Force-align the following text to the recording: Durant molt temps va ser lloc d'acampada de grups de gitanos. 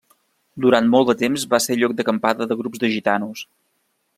Durant 0.63 0.87
molt 0.95 1.11
temps 1.19 1.45
va 1.51 1.59
ser 1.65 1.77
lloc 1.81 1.95
d'acampada 1.99 2.49
de 2.53 2.59
grups 2.63 2.85
de 2.85 2.91
gitanos. 2.95 3.45